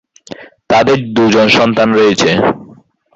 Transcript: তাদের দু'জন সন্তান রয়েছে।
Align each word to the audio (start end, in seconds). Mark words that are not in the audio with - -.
তাদের 0.69 0.97
দু'জন 1.15 1.47
সন্তান 1.57 1.89
রয়েছে। 1.93 2.29